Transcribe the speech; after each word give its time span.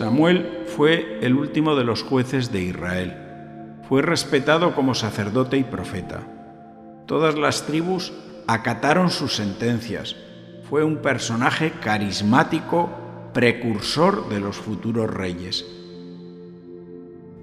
Samuel 0.00 0.62
fue 0.64 1.18
el 1.20 1.34
último 1.34 1.76
de 1.76 1.84
los 1.84 2.02
jueces 2.02 2.50
de 2.50 2.62
Israel. 2.62 3.14
Fue 3.86 4.00
respetado 4.00 4.74
como 4.74 4.94
sacerdote 4.94 5.58
y 5.58 5.62
profeta. 5.62 6.22
Todas 7.04 7.36
las 7.36 7.66
tribus 7.66 8.10
acataron 8.46 9.10
sus 9.10 9.34
sentencias. 9.34 10.16
Fue 10.70 10.84
un 10.84 11.02
personaje 11.02 11.72
carismático, 11.82 12.88
precursor 13.34 14.30
de 14.30 14.40
los 14.40 14.56
futuros 14.56 15.12
reyes. 15.12 15.66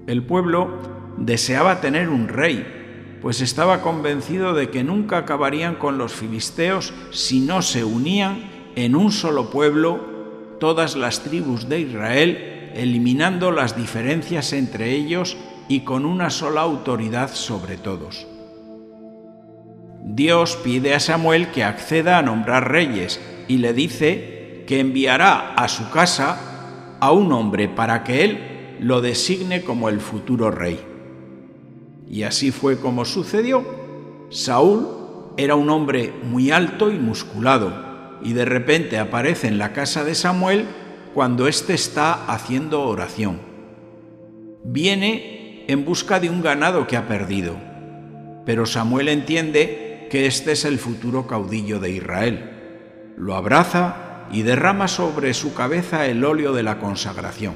El 0.07 0.23
pueblo 0.23 0.79
deseaba 1.15 1.79
tener 1.79 2.09
un 2.09 2.27
rey, 2.27 3.19
pues 3.21 3.39
estaba 3.41 3.83
convencido 3.83 4.55
de 4.55 4.71
que 4.71 4.83
nunca 4.83 5.19
acabarían 5.19 5.75
con 5.75 5.99
los 5.99 6.13
filisteos 6.13 6.91
si 7.11 7.39
no 7.39 7.61
se 7.61 7.83
unían 7.83 8.49
en 8.75 8.95
un 8.95 9.11
solo 9.11 9.51
pueblo 9.51 10.16
todas 10.59 10.95
las 10.95 11.21
tribus 11.21 11.69
de 11.69 11.81
Israel, 11.81 12.71
eliminando 12.73 13.51
las 13.51 13.75
diferencias 13.75 14.53
entre 14.53 14.93
ellos 14.93 15.37
y 15.67 15.81
con 15.81 16.05
una 16.05 16.29
sola 16.29 16.61
autoridad 16.61 17.33
sobre 17.33 17.77
todos. 17.77 18.27
Dios 20.03 20.57
pide 20.63 20.93
a 20.93 20.99
Samuel 20.99 21.51
que 21.51 21.63
acceda 21.63 22.17
a 22.17 22.21
nombrar 22.21 22.71
reyes 22.71 23.19
y 23.47 23.57
le 23.57 23.73
dice 23.73 24.63
que 24.67 24.79
enviará 24.79 25.53
a 25.53 25.67
su 25.67 25.89
casa 25.89 26.97
a 26.99 27.11
un 27.11 27.31
hombre 27.31 27.67
para 27.67 28.03
que 28.03 28.23
él 28.23 28.77
lo 28.79 29.01
designe 29.01 29.63
como 29.63 29.89
el 29.89 29.99
futuro 29.99 30.51
rey. 30.51 30.79
Y 32.09 32.23
así 32.23 32.51
fue 32.51 32.79
como 32.79 33.05
sucedió. 33.05 33.65
Saúl 34.29 34.87
era 35.37 35.55
un 35.55 35.69
hombre 35.69 36.13
muy 36.23 36.51
alto 36.51 36.91
y 36.91 36.99
musculado, 36.99 37.86
y 38.21 38.33
de 38.33 38.45
repente 38.45 38.99
aparece 38.99 39.47
en 39.47 39.57
la 39.57 39.73
casa 39.73 40.03
de 40.03 40.15
Samuel 40.15 40.65
cuando 41.13 41.47
éste 41.47 41.73
está 41.73 42.25
haciendo 42.25 42.83
oración. 42.83 43.39
Viene 44.63 45.65
en 45.67 45.85
busca 45.85 46.19
de 46.19 46.29
un 46.29 46.41
ganado 46.41 46.87
que 46.87 46.97
ha 46.97 47.07
perdido, 47.07 47.55
pero 48.45 48.65
Samuel 48.65 49.09
entiende 49.09 50.07
que 50.09 50.25
este 50.25 50.53
es 50.53 50.65
el 50.65 50.77
futuro 50.77 51.27
caudillo 51.27 51.79
de 51.79 51.91
Israel. 51.91 53.13
Lo 53.17 53.35
abraza 53.35 54.25
y 54.31 54.41
derrama 54.43 54.87
sobre 54.87 55.33
su 55.33 55.53
cabeza 55.53 56.05
el 56.05 56.23
óleo 56.23 56.53
de 56.53 56.63
la 56.63 56.79
consagración. 56.79 57.55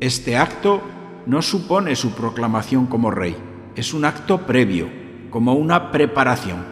Este 0.00 0.36
acto 0.36 0.82
no 1.26 1.42
supone 1.42 1.96
su 1.96 2.12
proclamación 2.12 2.86
como 2.86 3.10
rey, 3.10 3.36
es 3.76 3.92
un 3.94 4.04
acto 4.04 4.46
previo, 4.46 4.88
como 5.30 5.54
una 5.54 5.90
preparación. 5.90 6.64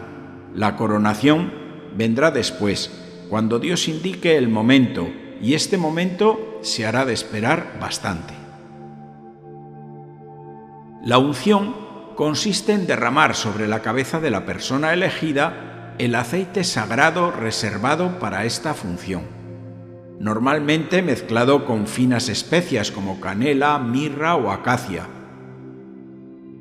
La 0.53 0.75
coronación 0.75 1.66
vendrá 1.97 2.31
después, 2.31 2.91
cuando 3.29 3.59
Dios 3.59 3.87
indique 3.87 4.37
el 4.37 4.47
momento, 4.47 5.09
y 5.41 5.55
este 5.55 5.77
momento 5.77 6.59
se 6.61 6.85
hará 6.85 7.05
de 7.05 7.13
esperar 7.13 7.77
bastante. 7.81 8.33
La 11.03 11.17
unción 11.17 11.75
consiste 12.15 12.73
en 12.73 12.87
derramar 12.87 13.35
sobre 13.35 13.67
la 13.67 13.81
cabeza 13.81 14.19
de 14.19 14.31
la 14.31 14.45
persona 14.45 14.93
elegida 14.93 15.93
el 15.99 16.15
aceite 16.15 16.63
sagrado 16.63 17.31
reservado 17.31 18.19
para 18.19 18.45
esta 18.45 18.73
función, 18.73 19.23
normalmente 20.19 21.01
mezclado 21.01 21.65
con 21.65 21.87
finas 21.87 22.29
especias 22.29 22.91
como 22.91 23.19
canela, 23.19 23.79
mirra 23.79 24.35
o 24.35 24.51
acacia. 24.51 25.07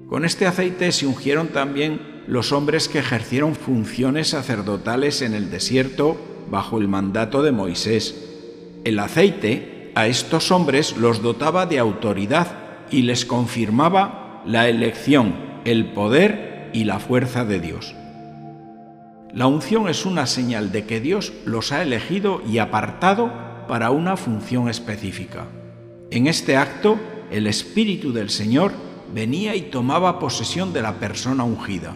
Con 0.09 0.25
este 0.25 0.47
aceite 0.47 0.93
se 0.93 1.07
ungieron 1.07 1.49
también 1.49 2.16
los 2.27 2.53
hombres 2.53 2.89
que 2.89 2.99
ejercieron 2.99 3.55
funciones 3.55 4.29
sacerdotales 4.29 5.23
en 5.23 5.35
el 5.35 5.51
desierto 5.51 6.17
bajo 6.51 6.79
el 6.79 6.89
mandato 6.89 7.43
de 7.43 7.53
Moisés. 7.53 8.25
El 8.85 8.99
aceite 8.99 9.93
a 9.95 10.07
estos 10.07 10.51
hombres 10.51 10.97
los 10.97 11.23
dotaba 11.23 11.67
de 11.67 11.79
autoridad 11.79 12.49
y 12.91 13.03
les 13.03 13.25
confirmaba 13.25 14.43
la 14.47 14.69
elección, 14.69 15.35
el 15.65 15.93
poder 15.93 16.71
y 16.73 16.85
la 16.85 16.99
fuerza 16.99 17.45
de 17.45 17.61
Dios. 17.61 17.95
La 19.33 19.47
unción 19.47 19.89
es 19.89 20.07
una 20.07 20.27
señal 20.27 20.73
de 20.73 20.87
que 20.87 21.01
Dios 21.01 21.33
los 21.45 21.73
ha 21.73 21.83
elegido 21.83 22.43
y 22.49 22.59
apartado 22.59 23.31
para 23.69 23.91
una 23.91 24.17
función 24.17 24.69
específica. 24.69 25.47
En 26.11 26.27
este 26.27 26.57
acto, 26.57 26.99
el 27.31 27.47
Espíritu 27.47 28.13
del 28.13 28.31
Señor 28.31 28.73
venía 29.13 29.57
y 29.57 29.63
tomaba 29.63 30.19
posesión 30.19 30.73
de 30.73 30.83
la 30.83 30.95
persona 30.95 31.45
ungida. 31.45 31.95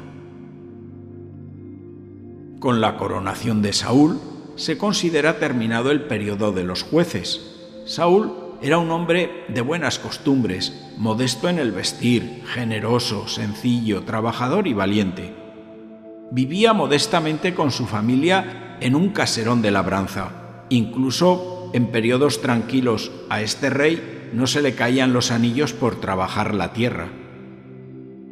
Con 2.61 2.83
la 2.83 2.99
coronación 2.99 3.63
de 3.63 3.73
Saúl 3.73 4.21
se 4.57 4.77
considera 4.77 5.39
terminado 5.39 5.91
el 5.91 6.03
periodo 6.03 6.53
de 6.53 6.63
los 6.63 6.83
jueces. 6.83 7.41
Saúl 7.87 8.35
era 8.61 8.77
un 8.77 8.91
hombre 8.91 9.47
de 9.49 9.63
buenas 9.63 9.99
costumbres, 9.99 10.79
modesto 10.99 11.49
en 11.49 11.59
el 11.59 11.73
vestir, 11.73 12.43
generoso, 12.45 13.27
sencillo, 13.29 14.03
trabajador 14.03 14.67
y 14.67 14.75
valiente. 14.75 15.35
Vivía 16.33 16.75
modestamente 16.75 17.55
con 17.55 17.71
su 17.71 17.87
familia 17.87 18.77
en 18.83 18.95
un 18.95 19.09
caserón 19.09 19.63
de 19.63 19.71
labranza. 19.71 20.67
Incluso 20.69 21.71
en 21.73 21.87
periodos 21.87 22.43
tranquilos 22.43 23.11
a 23.31 23.41
este 23.41 23.71
rey 23.71 24.29
no 24.35 24.47
se 24.47 24.61
le 24.61 24.75
caían 24.75 25.15
los 25.15 25.31
anillos 25.31 25.73
por 25.73 25.99
trabajar 25.99 26.55
la 26.55 26.75
tierra. 26.75 27.09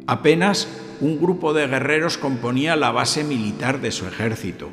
Apenas 0.05 0.67
un 1.01 1.19
grupo 1.19 1.53
de 1.53 1.67
guerreros 1.67 2.17
componía 2.17 2.75
la 2.75 2.91
base 2.91 3.23
militar 3.23 3.81
de 3.81 3.91
su 3.91 4.05
ejército. 4.05 4.69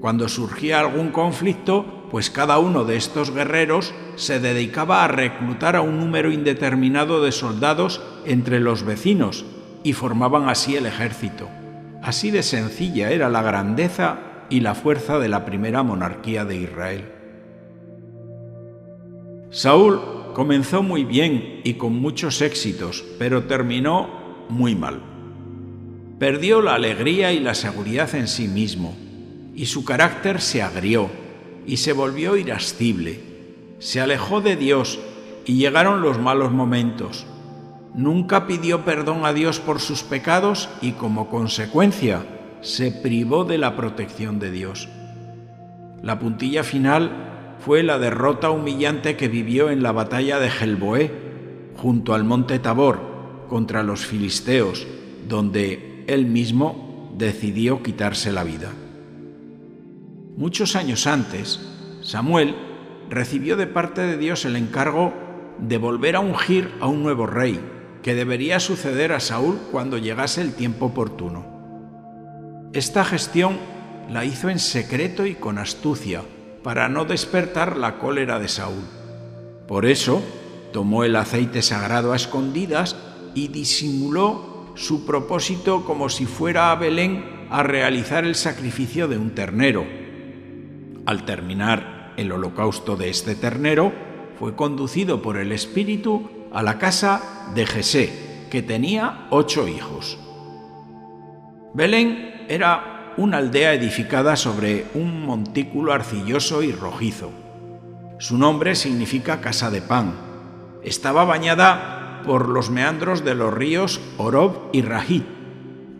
Cuando 0.00 0.28
surgía 0.28 0.80
algún 0.80 1.10
conflicto, 1.10 2.08
pues 2.10 2.28
cada 2.28 2.58
uno 2.58 2.84
de 2.84 2.96
estos 2.96 3.30
guerreros 3.30 3.94
se 4.16 4.40
dedicaba 4.40 5.04
a 5.04 5.08
reclutar 5.08 5.76
a 5.76 5.80
un 5.80 5.98
número 5.98 6.30
indeterminado 6.30 7.22
de 7.22 7.32
soldados 7.32 8.02
entre 8.26 8.60
los 8.60 8.82
vecinos 8.82 9.44
y 9.84 9.92
formaban 9.92 10.48
así 10.48 10.76
el 10.76 10.86
ejército. 10.86 11.48
Así 12.02 12.30
de 12.30 12.42
sencilla 12.42 13.10
era 13.10 13.28
la 13.28 13.42
grandeza 13.42 14.18
y 14.50 14.60
la 14.60 14.74
fuerza 14.74 15.18
de 15.18 15.28
la 15.28 15.44
primera 15.44 15.82
monarquía 15.82 16.44
de 16.44 16.56
Israel. 16.56 17.12
Saúl 19.50 20.00
comenzó 20.34 20.82
muy 20.82 21.04
bien 21.04 21.60
y 21.64 21.74
con 21.74 21.94
muchos 21.94 22.42
éxitos, 22.42 23.04
pero 23.18 23.44
terminó 23.44 24.46
muy 24.48 24.74
mal. 24.74 25.11
Perdió 26.22 26.62
la 26.62 26.76
alegría 26.76 27.32
y 27.32 27.40
la 27.40 27.52
seguridad 27.52 28.14
en 28.14 28.28
sí 28.28 28.46
mismo, 28.46 28.94
y 29.56 29.66
su 29.66 29.84
carácter 29.84 30.40
se 30.40 30.62
agrió 30.62 31.10
y 31.66 31.78
se 31.78 31.92
volvió 31.92 32.36
irascible. 32.36 33.18
Se 33.80 34.00
alejó 34.00 34.40
de 34.40 34.54
Dios 34.54 35.00
y 35.46 35.54
llegaron 35.54 36.00
los 36.00 36.20
malos 36.20 36.52
momentos. 36.52 37.26
Nunca 37.96 38.46
pidió 38.46 38.84
perdón 38.84 39.26
a 39.26 39.32
Dios 39.32 39.58
por 39.58 39.80
sus 39.80 40.04
pecados 40.04 40.68
y 40.80 40.92
como 40.92 41.28
consecuencia 41.28 42.24
se 42.60 42.92
privó 42.92 43.44
de 43.44 43.58
la 43.58 43.74
protección 43.74 44.38
de 44.38 44.52
Dios. 44.52 44.88
La 46.04 46.20
puntilla 46.20 46.62
final 46.62 47.56
fue 47.58 47.82
la 47.82 47.98
derrota 47.98 48.50
humillante 48.50 49.16
que 49.16 49.26
vivió 49.26 49.70
en 49.70 49.82
la 49.82 49.90
batalla 49.90 50.38
de 50.38 50.50
Gelboé, 50.50 51.10
junto 51.78 52.14
al 52.14 52.22
monte 52.22 52.60
Tabor, 52.60 53.00
contra 53.48 53.82
los 53.82 54.06
filisteos, 54.06 54.86
donde 55.26 55.90
él 56.14 56.26
mismo 56.26 57.14
decidió 57.16 57.82
quitarse 57.82 58.32
la 58.32 58.44
vida. 58.44 58.72
Muchos 60.36 60.76
años 60.76 61.06
antes, 61.06 61.60
Samuel 62.02 62.54
recibió 63.10 63.56
de 63.56 63.66
parte 63.66 64.00
de 64.00 64.16
Dios 64.16 64.44
el 64.44 64.56
encargo 64.56 65.12
de 65.58 65.78
volver 65.78 66.16
a 66.16 66.20
ungir 66.20 66.70
a 66.80 66.86
un 66.86 67.02
nuevo 67.02 67.26
rey, 67.26 67.60
que 68.02 68.14
debería 68.14 68.58
suceder 68.58 69.12
a 69.12 69.20
Saúl 69.20 69.58
cuando 69.70 69.98
llegase 69.98 70.40
el 70.40 70.54
tiempo 70.54 70.86
oportuno. 70.86 71.46
Esta 72.72 73.04
gestión 73.04 73.58
la 74.10 74.24
hizo 74.24 74.48
en 74.48 74.58
secreto 74.58 75.26
y 75.26 75.34
con 75.34 75.58
astucia, 75.58 76.22
para 76.62 76.88
no 76.88 77.04
despertar 77.04 77.76
la 77.76 77.98
cólera 77.98 78.38
de 78.38 78.48
Saúl. 78.48 78.84
Por 79.68 79.86
eso, 79.86 80.22
tomó 80.72 81.04
el 81.04 81.16
aceite 81.16 81.62
sagrado 81.62 82.12
a 82.12 82.16
escondidas 82.16 82.96
y 83.34 83.48
disimuló 83.48 84.51
su 84.74 85.06
propósito 85.06 85.84
como 85.84 86.08
si 86.08 86.26
fuera 86.26 86.70
a 86.70 86.76
Belén 86.76 87.46
a 87.50 87.62
realizar 87.62 88.24
el 88.24 88.34
sacrificio 88.34 89.08
de 89.08 89.18
un 89.18 89.30
ternero. 89.34 89.84
Al 91.06 91.24
terminar 91.24 92.14
el 92.16 92.32
holocausto 92.32 92.96
de 92.96 93.10
este 93.10 93.34
ternero, 93.34 93.92
fue 94.38 94.56
conducido 94.56 95.22
por 95.22 95.36
el 95.36 95.52
Espíritu 95.52 96.30
a 96.52 96.62
la 96.62 96.78
casa 96.78 97.50
de 97.54 97.66
Jesé, 97.66 98.46
que 98.50 98.62
tenía 98.62 99.26
ocho 99.30 99.68
hijos. 99.68 100.18
Belén 101.74 102.46
era 102.48 103.14
una 103.16 103.38
aldea 103.38 103.74
edificada 103.74 104.36
sobre 104.36 104.86
un 104.94 105.24
montículo 105.26 105.92
arcilloso 105.92 106.62
y 106.62 106.72
rojizo. 106.72 107.30
Su 108.18 108.38
nombre 108.38 108.74
significa 108.74 109.40
casa 109.40 109.70
de 109.70 109.82
pan. 109.82 110.14
Estaba 110.82 111.24
bañada 111.24 111.91
por 112.22 112.48
los 112.48 112.70
meandros 112.70 113.24
de 113.24 113.34
los 113.34 113.52
ríos 113.52 114.00
Orob 114.16 114.70
y 114.72 114.82
Rahit, 114.82 115.24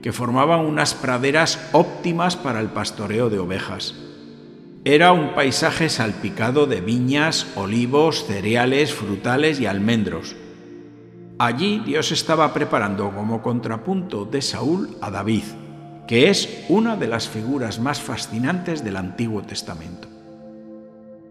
que 0.03 0.13
formaban 0.13 0.61
unas 0.61 0.95
praderas 0.95 1.71
óptimas 1.73 2.37
para 2.37 2.61
el 2.61 2.69
pastoreo 2.69 3.31
de 3.31 3.39
ovejas. 3.39 3.95
Era 4.85 5.13
un 5.13 5.35
paisaje 5.35 5.89
salpicado 5.89 6.67
de 6.67 6.81
viñas, 6.81 7.47
olivos, 7.55 8.27
cereales, 8.27 8.93
frutales 8.93 9.61
y 9.61 9.67
almendros. 9.67 10.35
Allí 11.39 11.81
Dios 11.87 12.11
estaba 12.11 12.53
preparando 12.53 13.11
como 13.13 13.43
contrapunto 13.43 14.25
de 14.25 14.43
Saúl 14.43 14.97
a 15.01 15.11
David, 15.11 15.45
que 16.09 16.31
es 16.31 16.65
una 16.69 16.97
de 16.97 17.07
las 17.07 17.29
figuras 17.29 17.79
más 17.79 18.01
fascinantes 18.01 18.85
del 18.85 18.97
Antiguo 18.97 19.43
Testamento. 19.43 20.09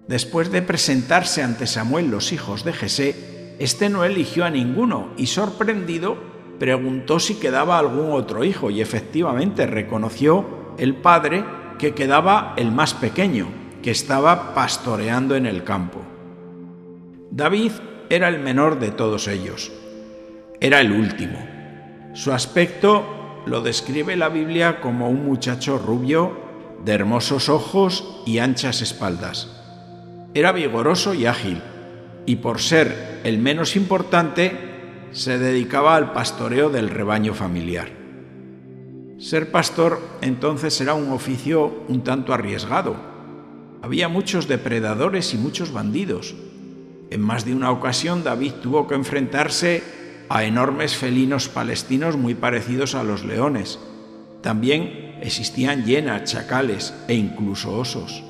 Después 0.08 0.52
de 0.52 0.62
presentarse 0.62 1.44
ante 1.44 1.68
Samuel 1.68 2.10
los 2.10 2.34
hijos 2.34 2.64
de 2.64 2.74
Jesé, 2.74 3.31
este 3.62 3.90
no 3.90 4.04
eligió 4.04 4.44
a 4.44 4.50
ninguno 4.50 5.10
y 5.18 5.28
sorprendido 5.28 6.18
preguntó 6.58 7.20
si 7.20 7.36
quedaba 7.36 7.78
algún 7.78 8.12
otro 8.12 8.44
hijo 8.44 8.72
y 8.72 8.82
efectivamente 8.82 9.68
reconoció 9.68 10.74
el 10.80 10.96
padre 10.96 11.46
que 11.78 11.94
quedaba 11.94 12.56
el 12.58 12.72
más 12.72 12.96
pequeño, 12.96 13.50
que 13.84 13.92
estaba 13.92 14.56
pastoreando 14.56 15.36
en 15.36 15.46
el 15.46 15.64
campo. 15.64 16.02
David 17.30 17.72
era 18.10 18.30
el 18.30 18.40
menor 18.40 18.80
de 18.80 18.90
todos 18.90 19.28
ellos. 19.28 19.72
Era 20.60 20.82
el 20.82 20.92
último. 20.92 21.38
Su 22.14 22.32
aspecto 22.32 23.44
lo 23.46 23.62
describe 23.62 24.16
la 24.16 24.30
Biblia 24.30 24.82
como 24.82 25.08
un 25.08 25.24
muchacho 25.24 25.78
rubio, 25.78 26.36
de 26.84 26.94
hermosos 26.94 27.48
ojos 27.48 28.24
y 28.26 28.40
anchas 28.40 28.82
espaldas. 28.82 29.56
Era 30.34 30.52
vigoroso 30.52 31.14
y 31.14 31.28
ágil, 31.28 31.62
y 32.26 32.38
por 32.38 32.60
ser 32.60 33.11
el 33.24 33.38
menos 33.38 33.76
importante, 33.76 34.72
se 35.12 35.38
dedicaba 35.38 35.96
al 35.96 36.14
pastoreo 36.14 36.70
del 36.70 36.90
rebaño 36.90 37.34
familiar. 37.34 37.90
Ser 39.20 39.52
pastor 39.52 40.02
entonces 40.22 40.80
era 40.82 40.94
un 40.94 41.12
oficio 41.12 41.84
un 41.88 42.04
tanto 42.04 42.34
arriesgado. 42.34 42.96
Había 43.84 44.08
muchos 44.08 44.48
depredadores 44.48 45.34
y 45.34 45.38
muchos 45.38 45.72
bandidos. 45.72 46.36
En 47.12 47.22
más 47.22 47.46
de 47.46 47.54
una 47.54 47.72
ocasión 47.72 48.24
David 48.24 48.54
tuvo 48.64 48.88
que 48.88 48.96
enfrentarse 48.96 49.84
a 50.30 50.44
enormes 50.46 50.96
felinos 50.96 51.50
palestinos 51.50 52.16
muy 52.18 52.36
parecidos 52.36 52.96
a 52.96 53.04
los 53.04 53.24
leones. 53.26 53.80
También 54.42 55.18
existían 55.22 55.86
hienas, 55.86 56.24
chacales 56.32 56.94
e 57.08 57.14
incluso 57.14 57.78
osos. 57.78 58.24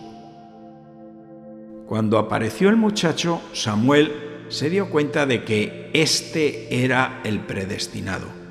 Cuando 1.85 2.17
apareció 2.17 2.69
el 2.69 2.77
muchacho, 2.77 3.41
Samuel 3.53 4.30
se 4.51 4.69
dio 4.69 4.89
cuenta 4.89 5.25
de 5.25 5.43
que 5.43 5.89
este 5.93 6.83
era 6.83 7.21
el 7.23 7.39
predestinado 7.39 8.41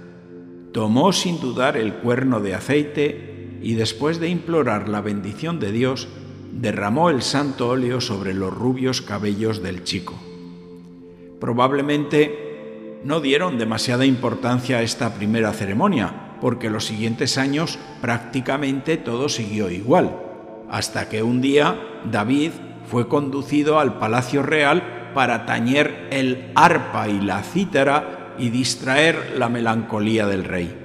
tomó 0.73 1.13
sin 1.13 1.41
dudar 1.41 1.77
el 1.77 1.95
cuerno 1.95 2.41
de 2.41 2.55
aceite 2.55 3.59
y 3.63 3.75
después 3.75 4.21
de 4.21 4.29
implorar 4.29 4.89
la 4.89 5.01
bendición 5.01 5.59
de 5.59 5.73
Dios, 5.73 6.09
derramó 6.53 7.11
el 7.11 7.23
santo 7.23 7.69
óleo 7.69 8.01
sobre 8.01 8.35
los 8.35 8.53
rubios 8.53 9.03
cabellos 9.03 9.63
del 9.63 9.85
chico. 9.85 10.15
Probablemente 11.41 13.01
no 13.05 13.21
dieron 13.21 13.59
demasiada 13.59 14.05
importancia 14.05 14.79
a 14.79 14.83
esta 14.83 15.15
primera 15.15 15.53
ceremonia, 15.53 16.37
porque 16.41 16.71
los 16.71 16.87
siguientes 16.87 17.39
años 17.39 17.79
prácticamente 18.01 18.97
todo 18.97 19.29
siguió 19.29 19.71
igual, 19.71 20.17
hasta 20.71 21.09
que 21.09 21.23
un 21.23 21.41
día 21.41 21.79
David 22.11 22.53
fue 22.87 23.09
conducido 23.09 23.79
al 23.79 23.99
palacio 23.99 24.43
real 24.43 25.00
para 25.15 25.47
tañer 25.47 26.09
el 26.11 26.51
arpa 26.55 27.09
y 27.09 27.21
la 27.21 27.43
cítara 27.43 28.35
y 28.39 28.51
distraer 28.51 29.35
la 29.37 29.49
melancolía 29.49 30.27
del 30.27 30.45
rey. 30.45 30.77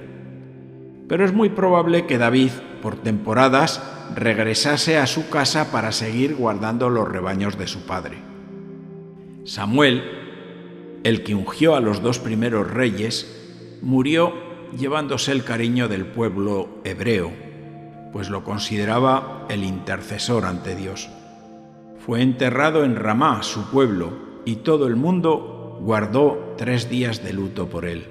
Pero 1.08 1.24
es 1.24 1.32
muy 1.32 1.50
probable 1.50 2.06
que 2.06 2.18
David, 2.18 2.50
por 2.82 2.96
temporadas, 2.96 3.82
regresase 4.14 4.98
a 4.98 5.06
su 5.06 5.28
casa 5.28 5.70
para 5.70 5.92
seguir 5.92 6.34
guardando 6.34 6.90
los 6.90 7.08
rebaños 7.08 7.58
de 7.58 7.66
su 7.66 7.86
padre. 7.86 8.18
Samuel, 9.44 10.02
el 11.04 11.22
que 11.22 11.34
ungió 11.34 11.76
a 11.76 11.80
los 11.80 12.02
dos 12.02 12.18
primeros 12.18 12.70
reyes, 12.70 13.78
murió 13.80 14.32
llevándose 14.76 15.32
el 15.32 15.44
cariño 15.44 15.88
del 15.88 16.06
pueblo 16.06 16.80
hebreo, 16.84 17.32
pues 18.12 18.28
lo 18.28 18.42
consideraba 18.42 19.46
el 19.48 19.62
intercesor 19.62 20.44
ante 20.44 20.74
Dios. 20.74 21.08
Fue 22.06 22.22
enterrado 22.22 22.84
en 22.84 22.94
Ramá, 22.94 23.42
su 23.42 23.68
pueblo, 23.68 24.12
y 24.44 24.56
todo 24.56 24.86
el 24.86 24.94
mundo 24.94 25.76
guardó 25.82 26.54
tres 26.56 26.88
días 26.88 27.24
de 27.24 27.32
luto 27.32 27.68
por 27.68 27.84
él. 27.84 28.06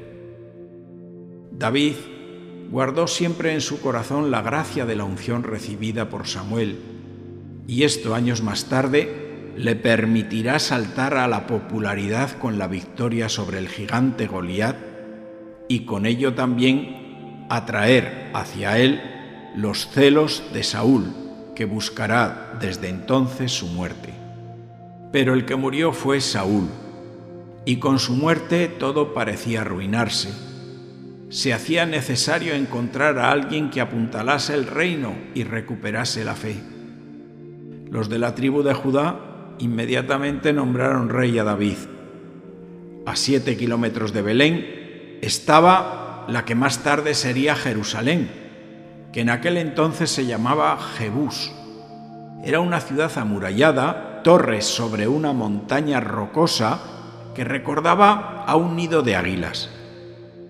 David 1.53 1.95
guardó 2.69 3.07
siempre 3.07 3.53
en 3.53 3.61
su 3.61 3.79
corazón 3.79 4.31
la 4.31 4.41
gracia 4.41 4.85
de 4.85 4.97
la 4.97 5.05
unción 5.05 5.43
recibida 5.43 6.09
por 6.09 6.27
Samuel, 6.27 6.77
y 7.67 7.83
esto 7.83 8.13
años 8.13 8.43
más 8.43 8.65
tarde 8.65 9.53
le 9.55 9.77
permitirá 9.77 10.59
saltar 10.59 11.15
a 11.15 11.29
la 11.29 11.47
popularidad 11.47 12.37
con 12.37 12.59
la 12.59 12.67
victoria 12.67 13.29
sobre 13.29 13.59
el 13.59 13.69
gigante 13.69 14.27
Goliat 14.27 14.75
y 15.69 15.85
con 15.85 16.05
ello 16.05 16.33
también 16.33 17.47
atraer 17.49 18.31
hacia 18.33 18.77
él 18.77 19.01
los 19.55 19.87
celos 19.87 20.43
de 20.53 20.63
Saúl, 20.63 21.24
que 21.55 21.65
buscará 21.65 22.57
desde 22.59 22.89
entonces 22.89 23.51
su 23.51 23.67
muerte. 23.67 24.13
Pero 25.11 25.33
el 25.33 25.45
que 25.45 25.55
murió 25.55 25.93
fue 25.93 26.21
Saúl, 26.21 26.67
y 27.65 27.77
con 27.77 27.97
su 27.97 28.13
muerte 28.13 28.67
todo 28.67 29.13
parecía 29.13 29.61
arruinarse. 29.61 30.29
Se 31.29 31.53
hacía 31.53 31.85
necesario 31.85 32.53
encontrar 32.53 33.17
a 33.17 33.31
alguien 33.31 33.69
que 33.71 33.81
apuntalase 33.81 34.53
el 34.53 34.67
reino 34.67 35.15
y 35.33 35.43
recuperase 35.43 36.23
la 36.23 36.35
fe. 36.35 36.55
Los 37.89 38.09
de 38.09 38.19
la 38.19 38.35
tribu 38.35 38.61
de 38.61 38.73
Judá 38.73 39.55
inmediatamente 39.57 40.53
nombraron 40.53 41.09
rey 41.09 41.37
a 41.39 41.43
David. 41.43 41.77
A 43.05 43.15
siete 43.15 43.57
kilómetros 43.57 44.13
de 44.13 44.21
Belén 44.21 45.19
estaba 45.21 46.25
la 46.27 46.45
que 46.45 46.55
más 46.55 46.83
tarde 46.83 47.13
sería 47.13 47.55
Jerusalén, 47.55 48.44
que 49.15 49.21
en 49.21 49.29
aquel 49.29 49.55
entonces 49.55 50.11
se 50.11 50.25
llamaba 50.25 50.77
Jebús. 50.77 51.53
Era 52.43 52.59
una 52.59 52.81
ciudad 52.81 53.17
amurallada, 53.17 54.21
torres 54.23 54.65
sobre 54.65 55.07
una 55.07 55.31
montaña 55.31 56.01
rocosa, 56.01 56.81
que 57.33 57.45
recordaba 57.45 58.43
a 58.45 58.57
un 58.57 58.75
nido 58.75 59.03
de 59.03 59.15
águilas. 59.15 59.69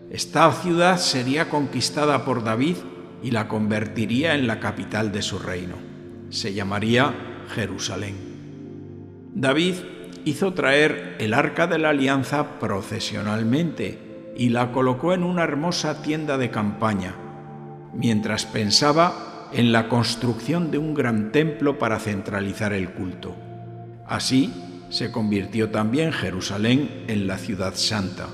Esta 0.09 0.51
ciudad 0.51 0.97
sería 0.97 1.47
conquistada 1.47 2.25
por 2.25 2.43
David 2.43 2.77
y 3.21 3.29
la 3.29 3.47
convertiría 3.47 4.33
en 4.33 4.47
la 4.47 4.59
capital 4.59 5.11
de 5.11 5.21
su 5.21 5.37
reino. 5.37 5.75
Se 6.31 6.55
llamaría 6.55 7.13
Jerusalén. 7.53 8.15
David 9.35 9.75
hizo 10.25 10.55
traer 10.55 11.17
el 11.19 11.35
arca 11.35 11.67
de 11.67 11.77
la 11.77 11.89
alianza 11.89 12.59
procesionalmente 12.59 14.33
y 14.35 14.49
la 14.49 14.71
colocó 14.71 15.13
en 15.13 15.21
una 15.21 15.43
hermosa 15.43 16.01
tienda 16.01 16.39
de 16.39 16.49
campaña, 16.49 17.13
mientras 17.95 18.45
pensaba 18.45 19.49
en 19.51 19.71
la 19.71 19.87
construcción 19.89 20.71
de 20.71 20.77
un 20.77 20.93
gran 20.93 21.31
templo 21.31 21.79
para 21.79 21.99
centralizar 21.99 22.73
el 22.73 22.91
culto. 22.91 23.35
Así, 24.07 24.53
se 24.89 25.11
convirtió 25.11 25.69
también 25.69 26.11
Jerusalén 26.11 27.05
en 27.07 27.27
la 27.27 27.37
ciudad 27.37 27.75
santa. 27.75 28.27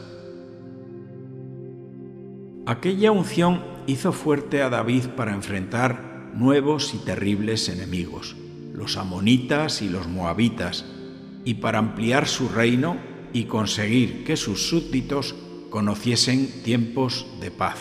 Aquella 2.66 3.12
unción 3.12 3.64
hizo 3.88 4.12
fuerte 4.12 4.62
a 4.62 4.70
David 4.70 5.06
para 5.16 5.34
enfrentar 5.34 6.30
nuevos 6.36 6.94
y 6.94 6.98
terribles 7.00 7.70
enemigos, 7.70 8.36
los 8.74 8.98
amonitas 8.98 9.82
y 9.82 9.90
los 9.90 10.08
moabitas, 10.08 10.86
y 11.44 11.56
para 11.56 11.80
ampliar 11.80 12.28
su 12.28 12.50
reino 12.50 12.98
y 13.34 13.46
conseguir 13.46 14.24
que 14.24 14.38
sus 14.38 14.68
súbditos 14.70 15.36
conociesen 15.70 16.64
tiempos 16.64 17.26
de 17.40 17.50
paz. 17.50 17.80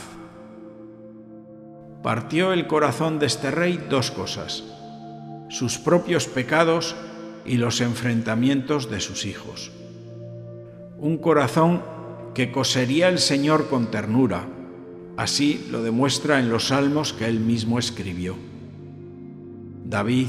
Partió 2.02 2.54
el 2.54 2.66
corazón 2.66 3.19
de 3.19 3.26
este 3.26 3.50
rey 3.50 3.78
dos 3.90 4.11
cosas, 4.11 4.64
sus 5.50 5.76
propios 5.76 6.26
pecados 6.26 6.97
y 7.45 7.59
los 7.59 7.83
enfrentamientos 7.83 8.90
de 8.90 9.00
sus 9.00 9.26
hijos. 9.26 9.71
Un 10.97 11.19
corazón 11.19 11.83
que 12.35 12.52
cosería 12.52 13.09
el 13.09 13.19
Señor 13.19 13.69
con 13.69 13.90
ternura, 13.90 14.47
así 15.19 15.66
lo 15.71 15.83
demuestra 15.83 16.38
en 16.38 16.49
los 16.49 16.69
salmos 16.69 17.12
que 17.12 17.26
él 17.26 17.40
mismo 17.40 17.78
escribió. 17.78 18.35
David 19.85 20.28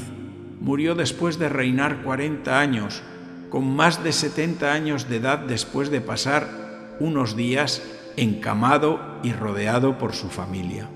murió 0.60 0.94
después 0.94 1.38
de 1.38 1.48
reinar 1.48 2.02
40 2.02 2.60
años, 2.60 3.02
con 3.48 3.74
más 3.74 4.04
de 4.04 4.12
70 4.12 4.70
años 4.70 5.08
de 5.08 5.16
edad 5.16 5.38
después 5.38 5.90
de 5.90 6.02
pasar 6.02 6.96
unos 7.00 7.34
días 7.34 7.82
encamado 8.16 9.00
y 9.22 9.32
rodeado 9.32 9.96
por 9.96 10.12
su 10.12 10.28
familia. 10.28 10.88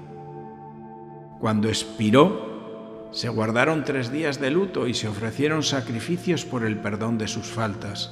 Cuando 1.41 1.69
expiró, 1.69 3.09
se 3.13 3.29
guardaron 3.29 3.85
tres 3.85 4.11
días 4.11 4.41
de 4.41 4.51
luto 4.51 4.87
y 4.87 4.95
se 4.95 5.09
ofrecieron 5.09 5.63
sacrificios 5.63 6.45
por 6.45 6.65
el 6.65 6.79
perdón 6.79 7.19
de 7.19 7.29
sus 7.29 7.47
faltas. 7.47 8.11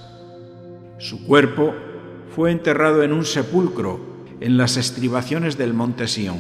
Su 0.99 1.27
cuerpo 1.27 1.75
fue 2.35 2.51
enterrado 2.51 3.03
en 3.03 3.13
un 3.13 3.25
sepulcro 3.25 4.01
en 4.41 4.57
las 4.57 4.77
estribaciones 4.77 5.57
del 5.57 5.75
monte 5.75 6.09
Sión. 6.09 6.39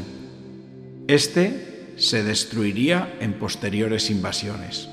Este 1.08 1.94
se 1.96 2.22
destruiría 2.22 3.16
en 3.20 3.34
posteriores 3.34 4.10
invasiones. 4.10 4.88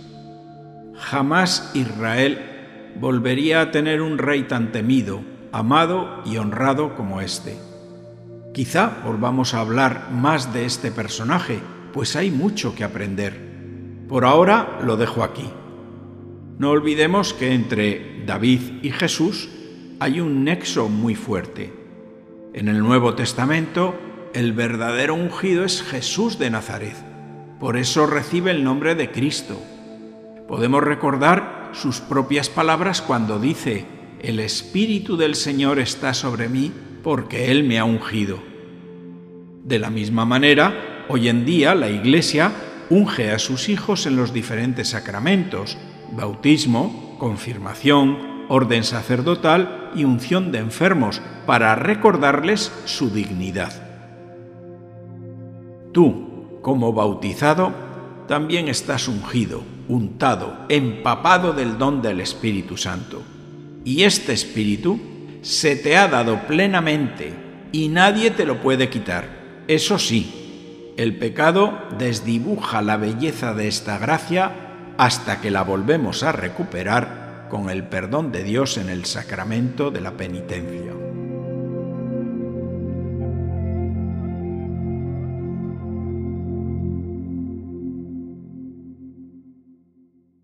jamás 0.95 1.71
Israel 1.73 2.39
volvería 2.99 3.61
a 3.61 3.71
tener 3.71 4.01
un 4.01 4.17
rey 4.17 4.43
tan 4.43 4.71
temido, 4.71 5.21
amado 5.51 6.21
y 6.25 6.37
honrado 6.37 6.95
como 6.95 7.21
este. 7.21 7.57
Quizá 8.53 9.01
volvamos 9.03 9.53
a 9.53 9.61
hablar 9.61 10.09
más 10.11 10.53
de 10.53 10.65
este 10.65 10.91
personaje, 10.91 11.59
pues 11.93 12.15
hay 12.15 12.31
mucho 12.31 12.75
que 12.75 12.83
aprender. 12.83 13.51
Por 14.07 14.25
ahora 14.25 14.79
lo 14.83 14.97
dejo 14.97 15.23
aquí. 15.23 15.49
No 16.57 16.71
olvidemos 16.71 17.33
que 17.33 17.53
entre 17.53 18.23
David 18.25 18.83
y 18.83 18.91
Jesús 18.91 19.49
hay 19.99 20.19
un 20.19 20.43
nexo 20.43 20.89
muy 20.89 21.15
fuerte. 21.15 21.73
En 22.53 22.67
el 22.67 22.79
Nuevo 22.79 23.15
Testamento, 23.15 23.95
el 24.33 24.53
verdadero 24.53 25.15
ungido 25.15 25.63
es 25.63 25.81
Jesús 25.81 26.37
de 26.37 26.49
Nazaret. 26.49 26.95
Por 27.59 27.77
eso 27.77 28.07
recibe 28.07 28.51
el 28.51 28.63
nombre 28.63 28.95
de 28.95 29.11
Cristo. 29.11 29.61
Podemos 30.47 30.83
recordar 30.83 31.69
sus 31.73 32.01
propias 32.01 32.49
palabras 32.49 33.01
cuando 33.01 33.39
dice, 33.39 33.85
el 34.21 34.39
Espíritu 34.39 35.17
del 35.17 35.35
Señor 35.35 35.79
está 35.79 36.13
sobre 36.13 36.49
mí 36.49 36.71
porque 37.03 37.51
Él 37.51 37.63
me 37.63 37.79
ha 37.79 37.85
ungido. 37.85 38.39
De 39.63 39.79
la 39.79 39.89
misma 39.89 40.25
manera, 40.25 40.90
hoy 41.11 41.27
en 41.27 41.45
día 41.45 41.75
la 41.75 41.89
Iglesia 41.89 42.53
unge 42.89 43.31
a 43.31 43.39
sus 43.39 43.67
hijos 43.67 44.05
en 44.05 44.15
los 44.15 44.31
diferentes 44.33 44.89
sacramentos, 44.89 45.77
bautismo, 46.13 47.17
confirmación, 47.19 48.45
orden 48.47 48.85
sacerdotal 48.85 49.91
y 49.93 50.05
unción 50.05 50.53
de 50.53 50.59
enfermos, 50.59 51.21
para 51.45 51.75
recordarles 51.75 52.71
su 52.85 53.09
dignidad. 53.09 53.73
Tú, 55.91 56.59
como 56.61 56.93
bautizado, 56.93 57.73
también 58.29 58.69
estás 58.69 59.09
ungido, 59.09 59.63
untado, 59.89 60.65
empapado 60.69 61.51
del 61.51 61.77
don 61.77 62.01
del 62.01 62.21
Espíritu 62.21 62.77
Santo. 62.77 63.21
Y 63.83 64.03
este 64.03 64.31
Espíritu 64.31 64.97
se 65.41 65.75
te 65.75 65.97
ha 65.97 66.07
dado 66.07 66.47
plenamente 66.47 67.33
y 67.73 67.89
nadie 67.89 68.31
te 68.31 68.45
lo 68.45 68.61
puede 68.61 68.89
quitar. 68.89 69.41
Eso 69.67 69.99
sí, 69.99 70.40
el 70.97 71.17
pecado 71.17 71.77
desdibuja 71.97 72.81
la 72.81 72.97
belleza 72.97 73.53
de 73.53 73.67
esta 73.67 73.97
gracia 73.97 74.51
hasta 74.97 75.41
que 75.41 75.51
la 75.51 75.63
volvemos 75.63 76.23
a 76.23 76.31
recuperar 76.31 77.47
con 77.49 77.69
el 77.69 77.83
perdón 77.83 78.31
de 78.31 78.43
Dios 78.43 78.77
en 78.77 78.89
el 78.89 79.05
sacramento 79.05 79.91
de 79.91 80.01
la 80.01 80.11
penitencia. 80.11 81.10